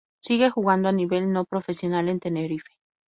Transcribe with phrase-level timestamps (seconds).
[0.19, 2.71] Sigue jugando a nivel no profesional en Tenerife.